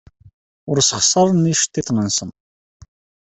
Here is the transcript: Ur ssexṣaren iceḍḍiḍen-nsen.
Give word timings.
Ur 0.69 0.77
ssexṣaren 0.81 1.49
iceḍḍiḍen-nsen. 1.53 2.29